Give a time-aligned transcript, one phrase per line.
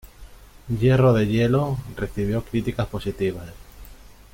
[0.67, 3.49] Hierro de hielo recibió críticas positivas.